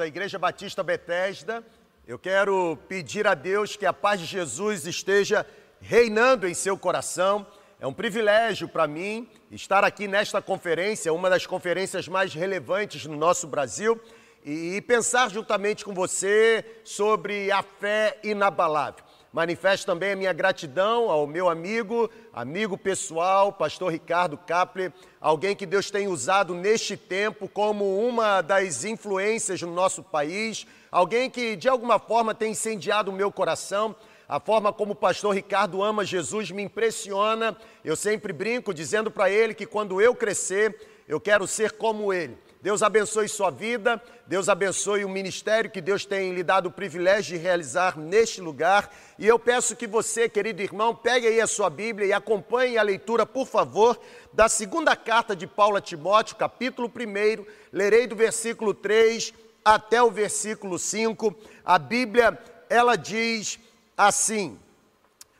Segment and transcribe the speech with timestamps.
[0.00, 1.62] da Igreja Batista Betesda,
[2.08, 5.46] eu quero pedir a Deus que a paz de Jesus esteja
[5.78, 7.46] reinando em seu coração.
[7.78, 13.14] É um privilégio para mim estar aqui nesta conferência, uma das conferências mais relevantes no
[13.14, 14.00] nosso Brasil,
[14.42, 19.04] e pensar juntamente com você sobre a fé inabalável.
[19.32, 25.64] Manifesto também a minha gratidão ao meu amigo, amigo pessoal, pastor Ricardo Kapler, alguém que
[25.64, 31.68] Deus tem usado neste tempo como uma das influências no nosso país, alguém que de
[31.68, 33.94] alguma forma tem incendiado o meu coração.
[34.28, 37.56] A forma como o pastor Ricardo ama Jesus me impressiona.
[37.84, 40.76] Eu sempre brinco dizendo para ele que quando eu crescer,
[41.06, 42.36] eu quero ser como ele.
[42.62, 47.38] Deus abençoe sua vida, Deus abençoe o ministério que Deus tem lhe dado o privilégio
[47.38, 48.94] de realizar neste lugar.
[49.18, 52.82] E eu peço que você, querido irmão, pegue aí a sua Bíblia e acompanhe a
[52.82, 53.98] leitura, por favor,
[54.30, 57.46] da segunda carta de Paulo a Timóteo, capítulo 1.
[57.72, 59.32] Lerei do versículo 3
[59.64, 61.34] até o versículo 5.
[61.64, 63.58] A Bíblia, ela diz
[63.96, 64.58] assim: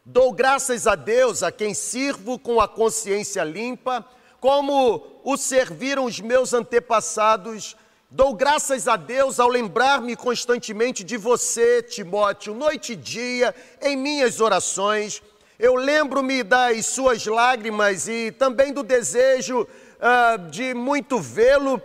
[0.07, 4.09] Dou graças a Deus a quem sirvo com a consciência limpa
[4.41, 7.77] como o serviram os meus antepassados.
[8.11, 14.41] Dou graças a Deus ao lembrar-me constantemente de você, Timóteo, noite e dia, em minhas
[14.41, 15.23] orações.
[15.59, 21.81] Eu lembro-me das suas lágrimas e também do desejo uh, de muito vê-lo,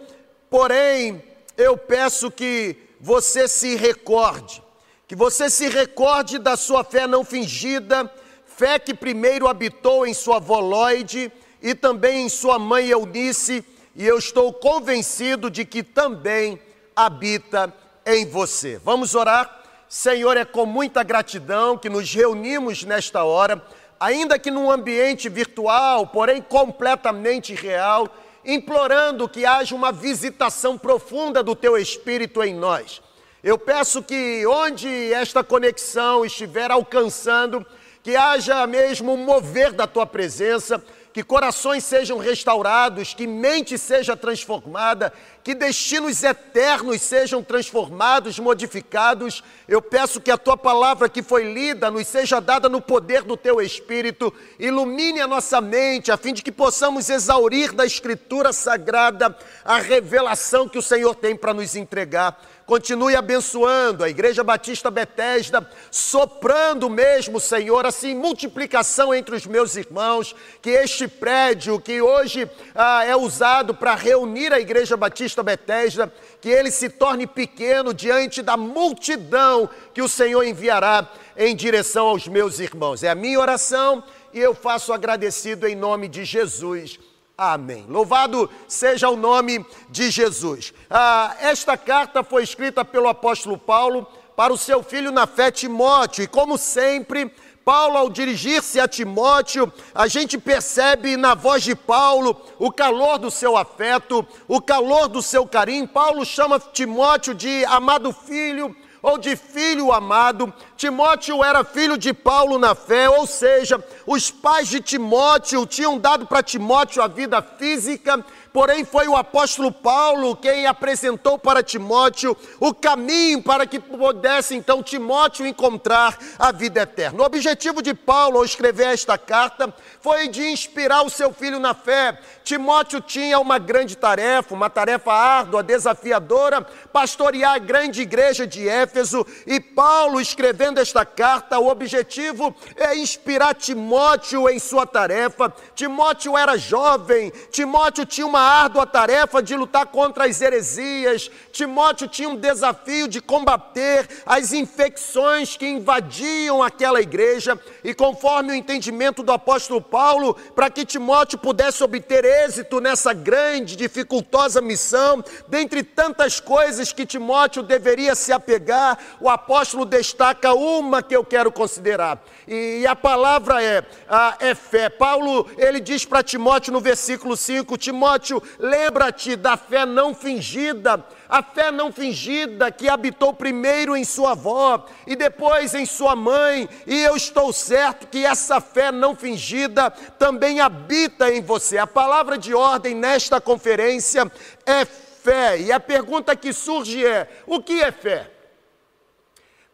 [0.50, 1.22] porém,
[1.58, 4.64] eu peço que você se recorde,
[5.08, 8.12] que você se recorde da sua fé não fingida,
[8.46, 11.32] fé que primeiro habitou em sua Lloyd,
[11.66, 16.62] e também em sua mãe Eunice, e eu estou convencido de que também
[16.96, 17.74] habita
[18.06, 18.80] em você.
[18.86, 19.64] Vamos orar?
[19.90, 23.66] Senhor, é com muita gratidão que nos reunimos nesta hora,
[24.00, 31.56] ainda que num ambiente virtual, porém completamente real, implorando que haja uma visitação profunda do
[31.56, 33.02] teu Espírito em nós.
[33.44, 37.66] Eu peço que onde esta conexão estiver alcançando,
[38.04, 40.80] que haja mesmo um mover da tua presença,
[41.16, 45.14] que corações sejam restaurados, que mente seja transformada,
[45.46, 49.42] que destinos eternos sejam transformados, modificados.
[49.66, 53.38] Eu peço que a tua palavra que foi lida nos seja dada no poder do
[53.38, 59.38] teu Espírito, ilumine a nossa mente, a fim de que possamos exaurir da Escritura Sagrada
[59.64, 62.38] a revelação que o Senhor tem para nos entregar.
[62.66, 70.36] Continue abençoando a Igreja Batista Betesda, soprando mesmo, Senhor, assim, multiplicação entre os meus irmãos,
[70.64, 76.12] que este prédio que hoje ah, é usado para reunir a Igreja Batista Betesda,
[76.42, 82.28] que ele se torne pequeno diante da multidão que o Senhor enviará em direção aos
[82.28, 83.04] meus irmãos.
[83.04, 84.04] É a minha oração
[84.34, 87.00] e eu faço agradecido em nome de Jesus.
[87.38, 87.86] Amém.
[87.90, 90.74] Louvado seja o nome de Jesus.
[90.90, 94.08] Ah, esta carta foi escrita pelo apóstolo Paulo
[94.38, 97.30] para o seu filho na fé Timóteo, e como sempre,
[97.64, 103.30] Paulo, ao dirigir-se a Timóteo, a gente percebe na voz de Paulo o calor do
[103.30, 105.88] seu afeto, o calor do seu carinho.
[105.88, 110.54] Paulo chama Timóteo de amado filho ou de filho amado.
[110.78, 116.28] Timóteo era filho de Paulo na fé, ou seja, os pais de Timóteo tinham dado
[116.28, 122.74] para Timóteo a vida física, porém foi o apóstolo Paulo quem apresentou para Timóteo o
[122.74, 127.22] caminho para que pudesse então Timóteo encontrar a vida eterna.
[127.22, 131.74] O objetivo de Paulo ao escrever esta carta foi de inspirar o seu filho na
[131.74, 132.20] fé.
[132.44, 136.62] Timóteo tinha uma grande tarefa, uma tarefa árdua, desafiadora,
[136.92, 142.96] pastorear a grande igreja de Éfeso, e Paulo escreveu escrevendo esta carta, o objetivo é
[142.98, 145.54] inspirar Timóteo em sua tarefa.
[145.76, 152.30] Timóteo era jovem, Timóteo tinha uma árdua tarefa de lutar contra as heresias, Timóteo tinha
[152.30, 159.32] um desafio de combater as infecções que invadiam aquela igreja, e conforme o entendimento do
[159.32, 166.92] apóstolo Paulo, para que Timóteo pudesse obter êxito nessa grande, dificultosa missão, dentre tantas coisas
[166.92, 172.24] que Timóteo deveria se apegar, o apóstolo destaca uma que eu quero considerar.
[172.48, 174.90] E a palavra é, a, é fé.
[174.90, 181.42] Paulo, ele diz para Timóteo no versículo 5: Timóteo, lembra-te da fé não fingida, a
[181.42, 187.02] fé não fingida que habitou primeiro em sua avó e depois em sua mãe, e
[187.02, 191.78] eu estou certo que essa fé não fingida também habita em você.
[191.78, 194.32] A palavra de ordem nesta conferência
[194.66, 198.35] é fé, e a pergunta que surge é: o que é fé?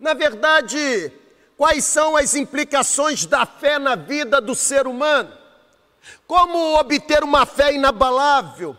[0.01, 1.13] Na verdade,
[1.55, 5.31] quais são as implicações da fé na vida do ser humano?
[6.25, 8.75] Como obter uma fé inabalável?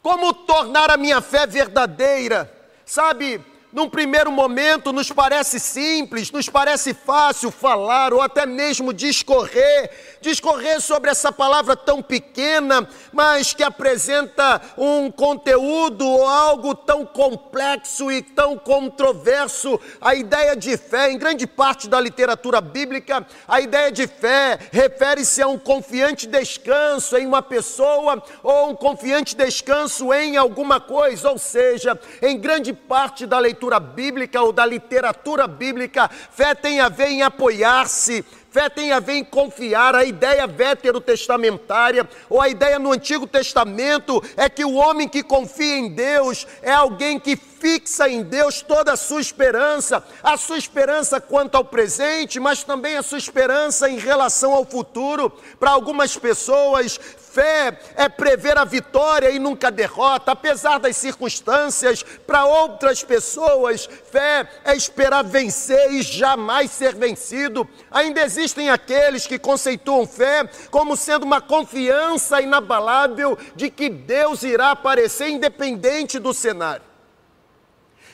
[0.00, 2.50] Como tornar a minha fé verdadeira?
[2.86, 9.90] Sabe, num primeiro momento nos parece simples, nos parece fácil falar ou até mesmo discorrer,
[10.20, 18.12] discorrer sobre essa palavra tão pequena, mas que apresenta um conteúdo ou algo tão complexo
[18.12, 19.80] e tão controverso.
[20.00, 25.40] A ideia de fé, em grande parte da literatura bíblica, a ideia de fé refere-se
[25.40, 31.38] a um confiante descanso em uma pessoa ou um confiante descanso em alguma coisa, ou
[31.38, 36.88] seja, em grande parte da leitura leitura bíblica ou da literatura bíblica, fé tem a
[36.88, 39.94] ver em apoiar-se, fé tem a ver em confiar.
[39.94, 45.78] A ideia veterotestamentária ou a ideia no Antigo Testamento é que o homem que confia
[45.78, 51.20] em Deus é alguém que fixa em Deus toda a sua esperança, a sua esperança
[51.20, 55.32] quanto ao presente, mas também a sua esperança em relação ao futuro.
[55.60, 56.98] Para algumas pessoas,
[57.32, 62.02] Fé é prever a vitória e nunca a derrota, apesar das circunstâncias.
[62.02, 67.66] Para outras pessoas, fé é esperar vencer e jamais ser vencido.
[67.90, 74.72] Ainda existem aqueles que conceituam fé como sendo uma confiança inabalável de que Deus irá
[74.72, 76.84] aparecer independente do cenário.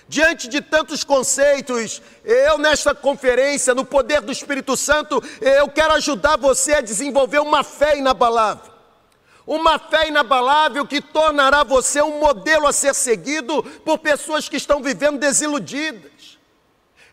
[0.06, 6.38] Diante de tantos conceitos, eu nesta conferência, no poder do Espírito Santo, eu quero ajudar
[6.38, 8.77] você a desenvolver uma fé inabalável
[9.48, 14.82] uma fé inabalável que tornará você um modelo a ser seguido por pessoas que estão
[14.82, 16.37] vivendo desiludidas.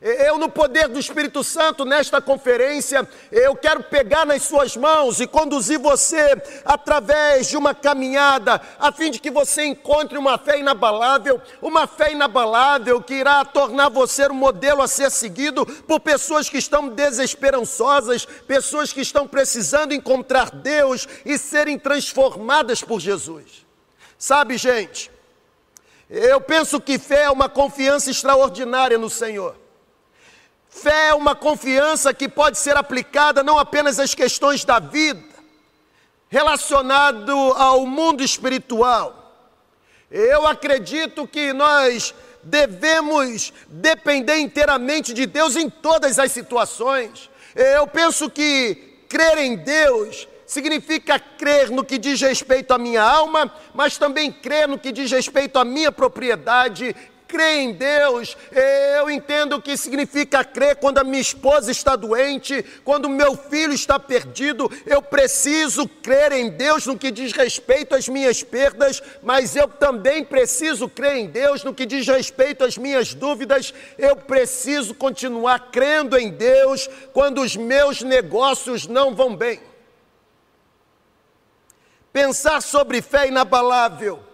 [0.07, 5.25] Eu, no poder do Espírito Santo, nesta conferência, eu quero pegar nas suas mãos e
[5.25, 11.41] conduzir você através de uma caminhada, a fim de que você encontre uma fé inabalável,
[11.59, 16.59] uma fé inabalável que irá tornar você um modelo a ser seguido por pessoas que
[16.59, 23.65] estão desesperançosas, pessoas que estão precisando encontrar Deus e serem transformadas por Jesus.
[24.19, 25.09] Sabe, gente,
[26.07, 29.64] eu penso que fé é uma confiança extraordinária no Senhor.
[30.75, 35.24] Fé é uma confiança que pode ser aplicada não apenas às questões da vida,
[36.27, 39.48] relacionado ao mundo espiritual.
[40.12, 42.13] Eu acredito que nós
[42.44, 47.30] devemos depender inteiramente de Deus em todas as situações.
[47.56, 53.50] Eu penso que crer em Deus significa crer no que diz respeito à minha alma,
[53.74, 56.94] mas também crer no que diz respeito à minha propriedade
[57.27, 58.38] crê em Deus,
[58.95, 63.36] eu entendo o que significa crer quando a minha esposa está doente, quando o meu
[63.36, 64.72] filho está perdido.
[64.86, 70.24] Eu preciso crer em Deus no que diz respeito às minhas perdas, mas eu também
[70.24, 73.74] preciso crer em Deus no que diz respeito às minhas dúvidas.
[73.98, 79.60] Eu preciso continuar crendo em Deus quando os meus negócios não vão bem.
[82.12, 84.25] Pensar sobre fé inabalável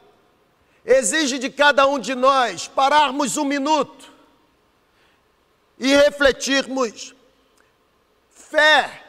[0.85, 4.11] exige de cada um de nós pararmos um minuto
[5.77, 7.15] e refletirmos.
[8.29, 9.03] Fé.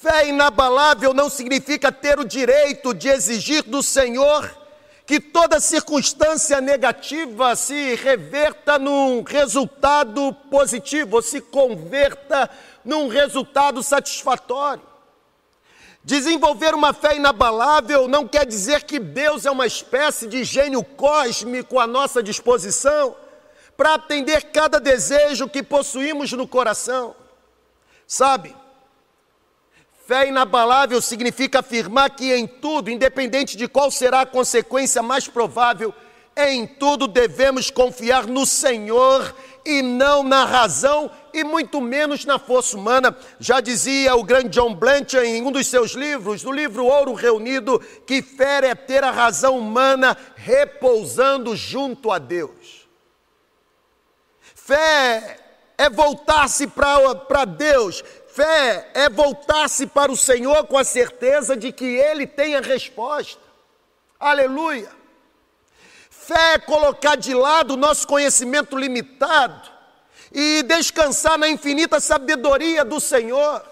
[0.00, 4.66] Fé inabalável não significa ter o direito de exigir do Senhor
[5.06, 12.50] que toda circunstância negativa se reverta num resultado positivo, ou se converta
[12.84, 14.82] num resultado satisfatório.
[16.06, 21.80] Desenvolver uma fé inabalável não quer dizer que Deus é uma espécie de gênio cósmico
[21.80, 23.16] à nossa disposição
[23.76, 27.16] para atender cada desejo que possuímos no coração.
[28.06, 28.54] Sabe,
[30.06, 35.92] fé inabalável significa afirmar que em tudo, independente de qual será a consequência mais provável,
[36.36, 39.34] em tudo devemos confiar no Senhor
[39.64, 43.16] e não na razão e muito menos na força humana.
[43.38, 47.78] Já dizia o grande John Blanchard em um dos seus livros, no livro Ouro Reunido,
[48.06, 52.88] que fé é ter a razão humana repousando junto a Deus.
[54.54, 55.38] Fé
[55.76, 58.02] é voltar-se para Deus.
[58.28, 63.40] Fé é voltar-se para o Senhor com a certeza de que Ele tem a resposta.
[64.18, 64.90] Aleluia.
[66.08, 69.75] Fé é colocar de lado o nosso conhecimento limitado
[70.32, 73.62] e descansar na infinita sabedoria do Senhor.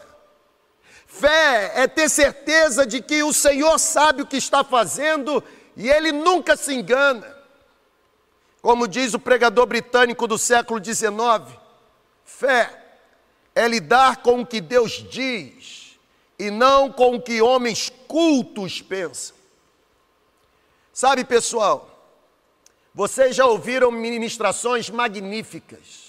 [1.07, 5.43] Fé é ter certeza de que o Senhor sabe o que está fazendo
[5.77, 7.35] e ele nunca se engana.
[8.61, 11.57] Como diz o pregador britânico do século XIX,
[12.25, 12.83] fé
[13.55, 15.99] é lidar com o que Deus diz
[16.39, 19.37] e não com o que homens cultos pensam.
[20.93, 21.91] Sabe, pessoal,
[22.95, 26.04] vocês já ouviram ministrações magníficas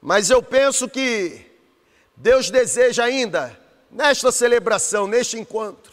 [0.00, 1.44] mas eu penso que
[2.16, 3.58] Deus deseja ainda,
[3.90, 5.92] nesta celebração, neste encontro,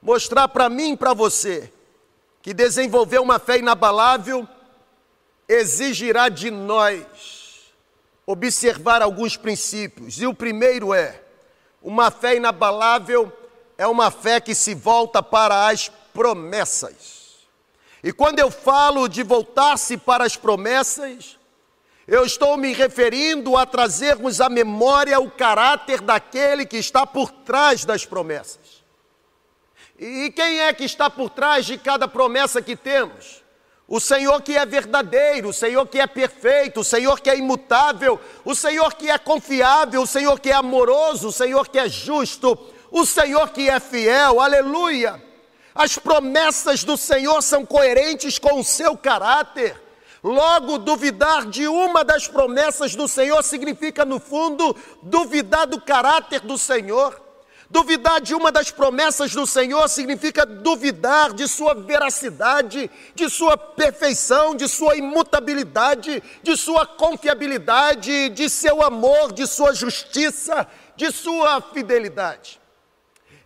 [0.00, 1.72] mostrar para mim e para você
[2.42, 4.48] que desenvolver uma fé inabalável
[5.48, 7.72] exigirá de nós
[8.26, 10.20] observar alguns princípios.
[10.20, 11.20] E o primeiro é:
[11.82, 13.32] uma fé inabalável
[13.76, 17.20] é uma fé que se volta para as promessas.
[18.02, 21.38] E quando eu falo de voltar-se para as promessas,
[22.10, 27.84] eu estou me referindo a trazermos à memória o caráter daquele que está por trás
[27.84, 28.82] das promessas.
[29.96, 33.44] E quem é que está por trás de cada promessa que temos?
[33.86, 38.18] O Senhor que é verdadeiro, o Senhor que é perfeito, o Senhor que é imutável,
[38.44, 42.58] o Senhor que é confiável, o Senhor que é amoroso, o Senhor que é justo,
[42.90, 45.22] o Senhor que é fiel, aleluia.
[45.72, 49.89] As promessas do Senhor são coerentes com o seu caráter.
[50.22, 56.58] Logo, duvidar de uma das promessas do Senhor significa, no fundo, duvidar do caráter do
[56.58, 57.18] Senhor.
[57.70, 64.56] Duvidar de uma das promessas do Senhor significa duvidar de sua veracidade, de sua perfeição,
[64.56, 72.60] de sua imutabilidade, de sua confiabilidade, de seu amor, de sua justiça, de sua fidelidade.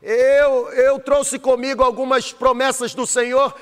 [0.03, 3.55] Eu, eu trouxe comigo algumas promessas do Senhor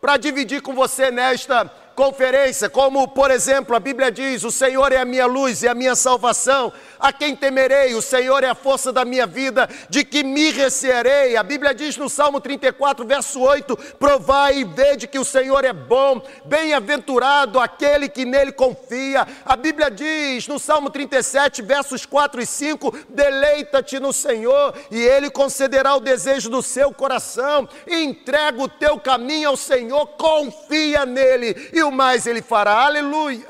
[0.00, 4.98] para dividir com você nesta conferência, como por exemplo a Bíblia diz: O Senhor é
[4.98, 7.94] a minha luz e a minha salvação, a quem temerei?
[7.94, 11.36] O Senhor é a força da minha vida, de que me recearei.
[11.36, 15.72] A Bíblia diz no Salmo 34, verso 8: Provai e vede que o Senhor é
[15.72, 19.26] bom, bem-aventurado aquele que nele confia.
[19.44, 25.30] A Bíblia diz no Salmo 37, versos 4 e 5: Deleita-te no Senhor e ele
[25.30, 27.66] concederá o desejo do seu coração.
[27.86, 32.84] Entrega o teu caminho ao Senhor, confia nele e o mais ele fará.
[32.84, 33.48] Aleluia.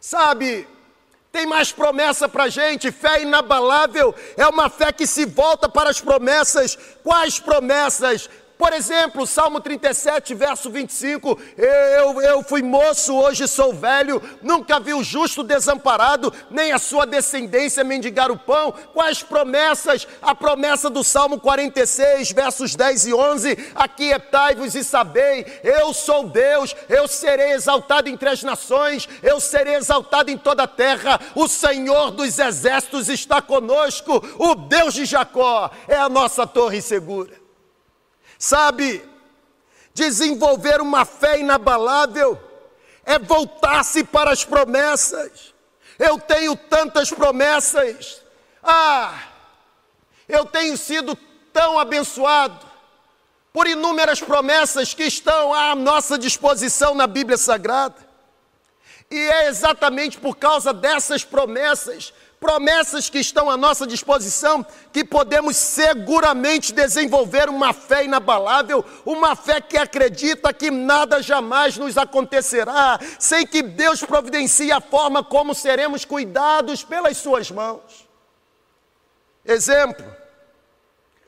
[0.00, 0.66] Sabe,
[1.32, 6.00] tem mais promessa para gente, fé inabalável é uma fé que se volta para as
[6.00, 6.76] promessas.
[7.02, 8.28] Quais promessas?
[8.60, 14.92] Por exemplo, Salmo 37, verso 25: eu, eu fui moço, hoje sou velho, nunca vi
[14.92, 18.74] o justo desamparado, nem a sua descendência mendigar o pão.
[18.92, 20.06] Quais promessas?
[20.20, 26.76] A promessa do Salmo 46, versos 10 e 11: Aquietai-vos e sabei, eu sou Deus,
[26.86, 31.18] eu serei exaltado entre as nações, eu serei exaltado em toda a terra.
[31.34, 37.39] O Senhor dos exércitos está conosco, o Deus de Jacó é a nossa torre segura.
[38.40, 39.06] Sabe,
[39.92, 42.40] desenvolver uma fé inabalável
[43.04, 45.52] é voltar-se para as promessas.
[45.98, 48.22] Eu tenho tantas promessas.
[48.62, 49.24] Ah,
[50.26, 51.14] eu tenho sido
[51.52, 52.66] tão abençoado
[53.52, 58.08] por inúmeras promessas que estão à nossa disposição na Bíblia Sagrada.
[59.10, 65.56] E é exatamente por causa dessas promessas promessas que estão à nossa disposição, que podemos
[65.56, 73.46] seguramente desenvolver uma fé inabalável, uma fé que acredita que nada jamais nos acontecerá, sem
[73.46, 78.08] que Deus providencie a forma como seremos cuidados pelas Suas mãos.
[79.44, 80.04] Exemplo: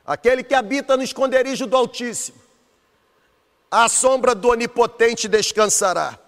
[0.07, 2.41] aquele que habita no esconderijo do Altíssimo,
[3.71, 6.22] à sombra do Onipotente descansará.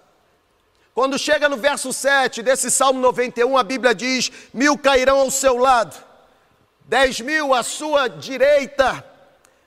[0.95, 5.57] Quando chega no verso 7 desse Salmo 91, a Bíblia diz: mil cairão ao seu
[5.57, 5.97] lado,
[6.85, 9.05] dez mil à sua direita,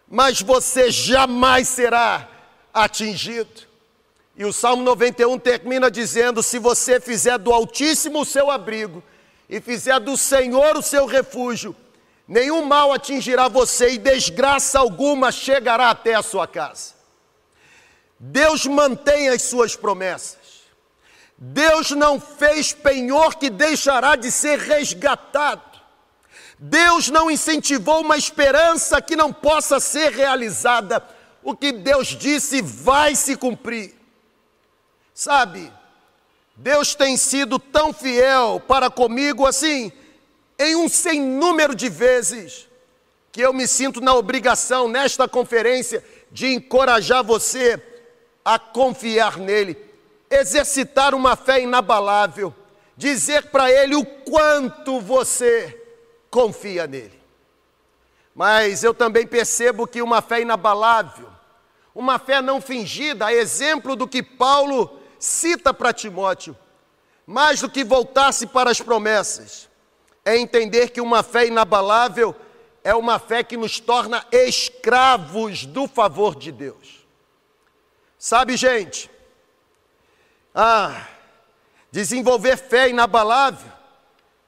[0.07, 2.29] mas você jamais será
[2.73, 3.67] atingido.
[4.37, 9.03] E o Salmo 91 termina dizendo: se você fizer do Altíssimo o seu abrigo
[9.49, 11.75] e fizer do Senhor o seu refúgio,
[12.25, 16.93] nenhum mal atingirá você e desgraça alguma chegará até a sua casa.
[18.17, 20.46] Deus mantém as suas promessas.
[21.37, 25.61] Deus não fez penhor que deixará de ser resgatado.
[26.57, 31.03] Deus não incentivou uma esperança que não possa ser realizada.
[31.43, 33.93] O que Deus disse vai se cumprir.
[35.13, 35.71] Sabe,
[36.55, 39.91] Deus tem sido tão fiel para comigo assim,
[40.57, 42.67] em um sem número de vezes,
[43.31, 47.81] que eu me sinto na obrigação, nesta conferência, de encorajar você
[48.43, 49.86] a confiar nele
[50.29, 52.53] exercitar uma fé inabalável,
[52.95, 55.85] dizer para ele o quanto você
[56.29, 57.17] confia nele.
[58.35, 61.29] Mas eu também percebo que uma fé inabalável,
[61.95, 66.55] uma fé não fingida, a exemplo do que Paulo cita para Timóteo,
[67.25, 69.67] mais do que voltar-se para as promessas,
[70.23, 72.35] é entender que uma fé inabalável
[72.83, 77.05] é uma fé que nos torna escravos do favor de Deus.
[78.17, 79.09] Sabe, gente,
[80.59, 81.07] ah,
[81.91, 83.71] desenvolver fé inabalável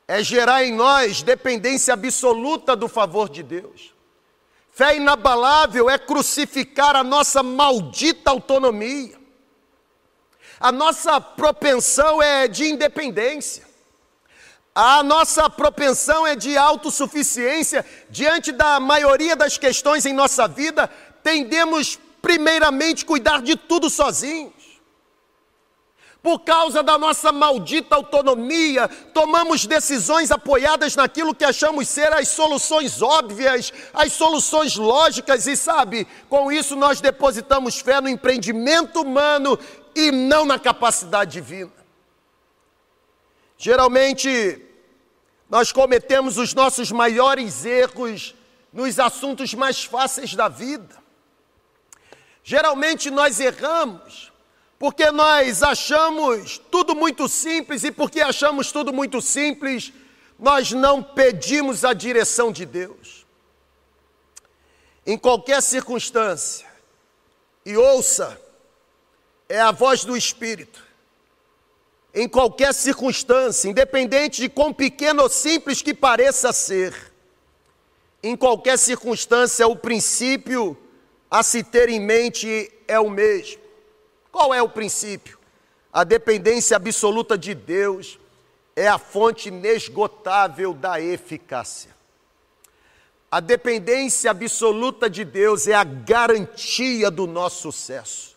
[0.07, 3.93] é gerar em nós dependência absoluta do favor de Deus.
[4.71, 9.19] Fé inabalável é crucificar a nossa maldita autonomia.
[10.59, 13.67] A nossa propensão é de independência.
[14.73, 17.85] A nossa propensão é de autossuficiência.
[18.09, 20.89] Diante da maioria das questões em nossa vida,
[21.21, 24.58] tendemos primeiramente cuidar de tudo sozinhos.
[26.21, 33.01] Por causa da nossa maldita autonomia, tomamos decisões apoiadas naquilo que achamos ser as soluções
[33.01, 39.57] óbvias, as soluções lógicas, e sabe, com isso nós depositamos fé no empreendimento humano
[39.95, 41.71] e não na capacidade divina.
[43.57, 44.61] Geralmente,
[45.49, 48.35] nós cometemos os nossos maiores erros
[48.73, 50.97] nos assuntos mais fáceis da vida.
[52.43, 54.31] Geralmente nós erramos
[54.79, 59.91] porque nós achamos tudo muito simples e porque achamos tudo muito simples,
[60.39, 63.25] nós não pedimos a direção de Deus.
[65.05, 66.65] Em qualquer circunstância,
[67.65, 68.39] e ouça,
[69.49, 70.81] é a voz do Espírito.
[72.13, 77.11] Em qualquer circunstância, independente de quão pequeno ou simples que pareça ser,
[78.23, 80.77] em qualquer circunstância, o princípio
[81.29, 83.58] a se ter em mente é o mesmo.
[84.31, 85.37] Qual é o princípio?
[85.91, 88.19] A dependência absoluta de Deus
[88.75, 91.97] é a fonte inesgotável da eficácia.
[93.31, 98.35] A dependência absoluta de Deus é a garantia do nosso sucesso.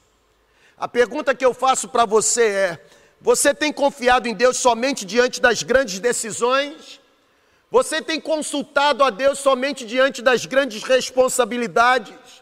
[0.76, 2.87] A pergunta que eu faço para você é:
[3.20, 7.00] você tem confiado em Deus somente diante das grandes decisões?
[7.70, 12.41] Você tem consultado a Deus somente diante das grandes responsabilidades?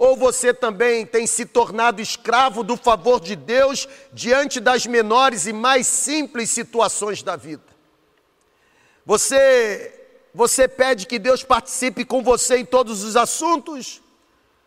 [0.00, 5.52] Ou você também tem se tornado escravo do favor de Deus diante das menores e
[5.52, 7.66] mais simples situações da vida?
[9.04, 9.94] Você
[10.32, 14.00] você pede que Deus participe com você em todos os assuntos?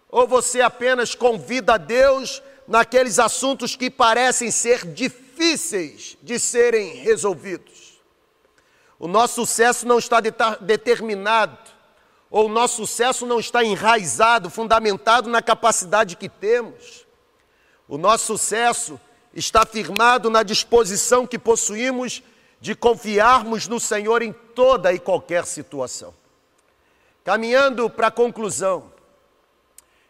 [0.08, 8.00] Ou você apenas convida a Deus naqueles assuntos que parecem ser difíceis de serem resolvidos?
[9.00, 10.20] O nosso sucesso não está
[10.62, 11.63] determinado
[12.34, 17.06] ou o nosso sucesso não está enraizado, fundamentado na capacidade que temos.
[17.88, 19.00] O nosso sucesso
[19.36, 22.24] está firmado na disposição que possuímos
[22.60, 26.12] de confiarmos no Senhor em toda e qualquer situação.
[27.24, 28.92] Caminhando para a conclusão,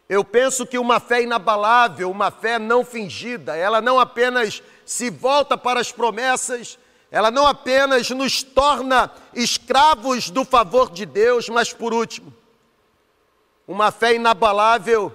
[0.08, 5.58] eu penso que uma fé inabalável, uma fé não fingida, ela não apenas se volta
[5.58, 6.78] para as promessas,
[7.14, 12.34] ela não apenas nos torna escravos do favor de Deus, mas por último,
[13.68, 15.12] uma fé inabalável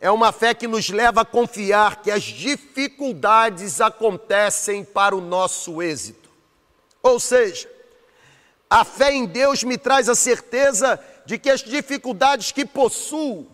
[0.00, 5.82] é uma fé que nos leva a confiar que as dificuldades acontecem para o nosso
[5.82, 6.30] êxito.
[7.02, 7.70] Ou seja,
[8.70, 13.46] a fé em Deus me traz a certeza de que as dificuldades que possuo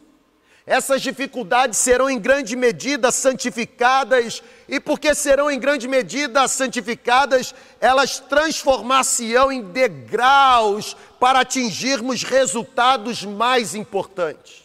[0.67, 8.21] essas dificuldades serão em grande medida santificadas, e porque serão em grande medida santificadas, elas
[8.21, 14.63] transformar-se-ão em degraus para atingirmos resultados mais importantes.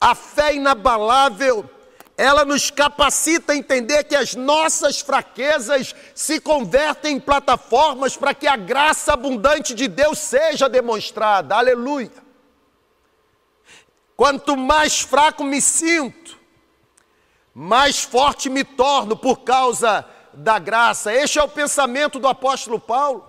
[0.00, 1.68] A fé inabalável,
[2.16, 8.48] ela nos capacita a entender que as nossas fraquezas se convertem em plataformas para que
[8.48, 11.54] a graça abundante de Deus seja demonstrada.
[11.54, 12.29] Aleluia.
[14.20, 16.38] Quanto mais fraco me sinto,
[17.54, 21.10] mais forte me torno por causa da graça.
[21.10, 23.24] Este é o pensamento do apóstolo Paulo.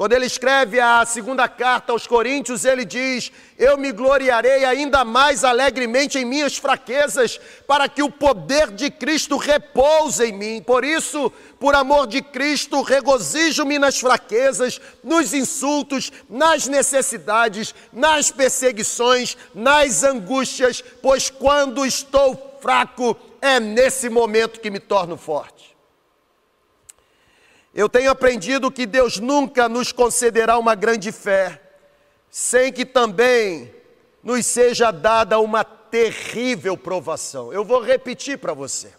[0.00, 5.44] Quando ele escreve a segunda carta aos Coríntios, ele diz: Eu me gloriarei ainda mais
[5.44, 10.62] alegremente em minhas fraquezas, para que o poder de Cristo repouse em mim.
[10.62, 19.36] Por isso, por amor de Cristo, regozijo-me nas fraquezas, nos insultos, nas necessidades, nas perseguições,
[19.54, 25.69] nas angústias, pois quando estou fraco, é nesse momento que me torno forte.
[27.72, 31.60] Eu tenho aprendido que Deus nunca nos concederá uma grande fé,
[32.28, 33.72] sem que também
[34.22, 37.52] nos seja dada uma terrível provação.
[37.52, 38.92] Eu vou repetir para você.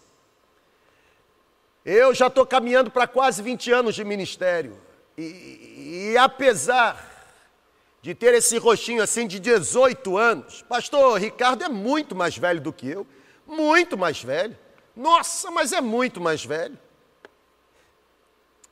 [1.84, 4.78] Eu já estou caminhando para quase 20 anos de ministério,
[5.18, 7.10] e, e apesar
[8.00, 12.72] de ter esse rostinho assim de 18 anos, pastor Ricardo é muito mais velho do
[12.72, 13.06] que eu,
[13.46, 14.56] muito mais velho.
[14.96, 16.78] Nossa, mas é muito mais velho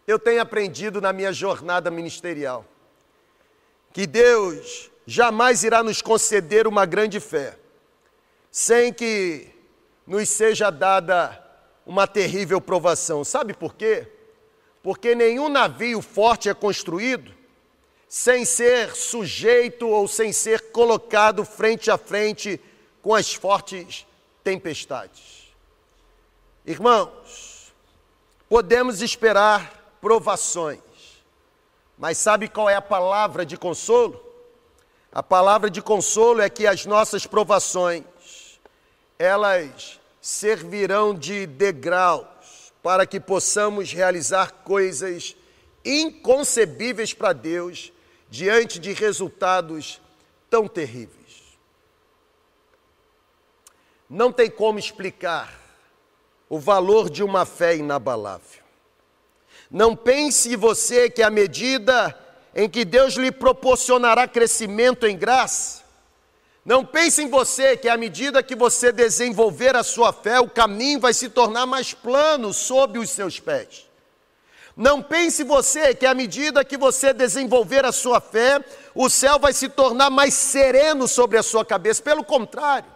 [0.06, 2.64] eu tenho aprendido na minha jornada ministerial
[3.92, 7.58] que Deus jamais irá nos conceder uma grande fé
[8.50, 9.48] sem que
[10.06, 11.40] nos seja dada
[11.86, 13.24] uma terrível provação.
[13.24, 14.08] Sabe por quê?
[14.82, 17.32] Porque nenhum navio forte é construído
[18.08, 22.60] sem ser sujeito ou sem ser colocado frente a frente
[23.02, 24.06] com as fortes
[24.42, 25.52] tempestades.
[26.66, 27.72] Irmãos,
[28.48, 30.80] podemos esperar provações,
[31.98, 34.20] mas sabe qual é a palavra de consolo?
[35.12, 38.04] A palavra de consolo é que as nossas provações,
[39.18, 45.36] elas servirão de degraus para que possamos realizar coisas
[45.84, 47.92] inconcebíveis para Deus
[48.28, 50.00] diante de resultados
[50.48, 51.58] tão terríveis.
[54.08, 55.58] Não tem como explicar
[56.48, 58.59] o valor de uma fé inabalável.
[59.70, 62.18] Não pense você que à medida
[62.54, 65.82] em que Deus lhe proporcionará crescimento em graça,
[66.64, 71.00] não pense em você que à medida que você desenvolver a sua fé, o caminho
[71.00, 73.86] vai se tornar mais plano sob os seus pés.
[74.76, 79.52] Não pense você que à medida que você desenvolver a sua fé, o céu vai
[79.52, 82.02] se tornar mais sereno sobre a sua cabeça.
[82.02, 82.90] Pelo contrário,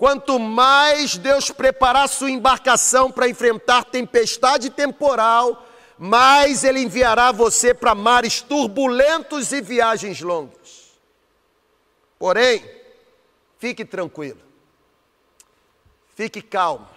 [0.00, 5.66] Quanto mais Deus preparar sua embarcação para enfrentar tempestade temporal,
[5.98, 10.98] mais Ele enviará você para mares turbulentos e viagens longas.
[12.18, 12.64] Porém,
[13.58, 14.40] fique tranquilo,
[16.16, 16.88] fique calmo,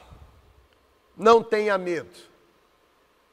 [1.17, 2.17] não tenha medo,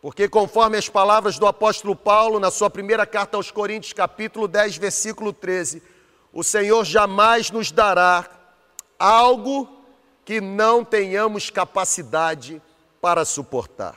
[0.03, 4.79] porque conforme as palavras do apóstolo Paulo na sua primeira carta aos Coríntios, capítulo 10,
[4.79, 5.81] versículo 13,
[6.33, 8.40] o Senhor jamais nos dará
[9.01, 9.67] algo
[10.27, 12.61] que não tenhamos capacidade
[13.01, 13.97] para suportar.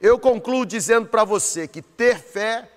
[0.00, 2.68] Eu concluo dizendo para você que ter fé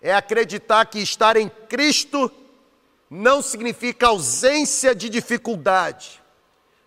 [0.00, 2.32] é acreditar que estar em Cristo
[3.08, 6.20] não significa ausência de dificuldade,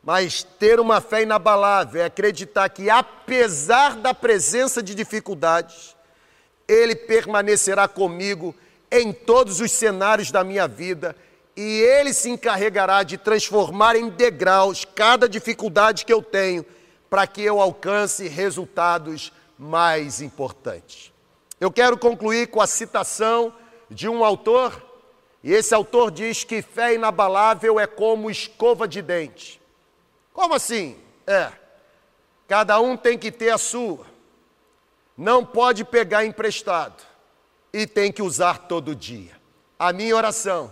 [0.03, 5.95] mas ter uma fé inabalável é acreditar que, apesar da presença de dificuldades,
[6.67, 8.55] Ele permanecerá comigo
[8.91, 11.15] em todos os cenários da minha vida
[11.56, 16.65] e Ele se encarregará de transformar em degraus cada dificuldade que eu tenho
[17.10, 21.13] para que eu alcance resultados mais importantes.
[21.60, 23.54] Eu quero concluir com a citação
[23.89, 24.84] de um autor,
[25.41, 29.62] e esse autor diz que fé inabalável é como escova de dente.
[30.34, 30.98] Como assim?
[31.26, 31.52] É,
[32.48, 34.06] cada um tem que ter a sua,
[35.18, 37.02] não pode pegar emprestado
[37.72, 39.32] e tem que usar todo dia.
[39.80, 40.72] A minha oração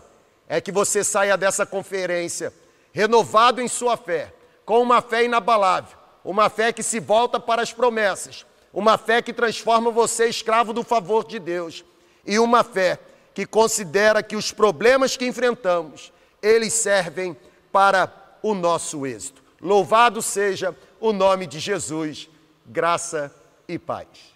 [0.53, 2.53] é que você saia dessa conferência
[2.91, 4.31] renovado em sua fé,
[4.63, 9.33] com uma fé inabalável, uma fé que se volta para as promessas, uma fé que
[9.33, 11.83] transforma você escravo do favor de Deus
[12.23, 12.99] e uma fé
[13.33, 17.35] que considera que os problemas que enfrentamos, eles servem
[17.71, 19.41] para o nosso êxito.
[19.59, 22.29] Louvado seja o nome de Jesus,
[22.63, 23.33] graça
[23.67, 24.32] e paz.